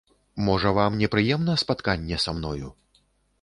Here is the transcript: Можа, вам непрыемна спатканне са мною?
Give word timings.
Можа, 0.45 0.71
вам 0.77 0.97
непрыемна 1.01 1.57
спатканне 1.65 2.19
са 2.25 2.35
мною? 2.39 2.73